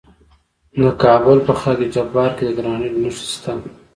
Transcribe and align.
د 0.81 0.83
کابل 1.03 1.37
په 1.47 1.53
خاک 1.61 1.79
جبار 1.93 2.29
کې 2.37 2.43
د 2.47 2.51
ګرانیټ 2.57 2.93
نښې 3.01 3.25
شته. 3.33 3.53